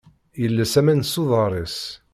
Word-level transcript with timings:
Yelles 0.41 0.73
aman 0.79 1.01
s 1.05 1.13
uḍar-is. 1.21 1.77